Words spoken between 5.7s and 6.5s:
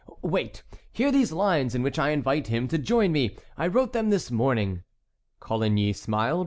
smiled.